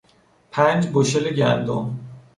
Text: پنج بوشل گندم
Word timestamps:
پنج 0.51 0.87
بوشل 0.87 1.29
گندم 1.29 1.99